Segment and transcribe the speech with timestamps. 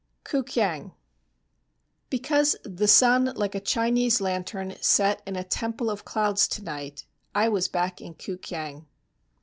[0.25, 0.93] K'U KIANG
[2.09, 7.47] Because the sun like a Chinese lantern Set in a temple of clouds tonight, I
[7.49, 8.87] was back in K'u Kiang!